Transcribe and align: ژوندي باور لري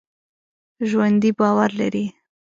ژوندي 0.89 1.31
باور 1.39 1.69
لري 1.79 2.05